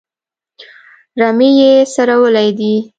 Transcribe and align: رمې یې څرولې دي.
رمې 1.19 1.49
یې 1.59 1.71
څرولې 1.93 2.49
دي. 2.57 2.73